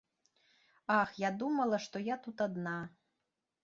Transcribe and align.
Ах, 0.99 1.13
я 1.27 1.31
думала, 1.45 1.83
што 1.87 2.05
я 2.13 2.21
тут 2.27 2.37
адна. 2.51 2.77